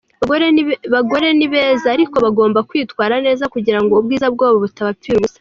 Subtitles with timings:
[0.93, 5.39] bagore ni beza ariko bagomba kwitwara neza kugira ngo ubwiza bwa bo butabapfira ubusa.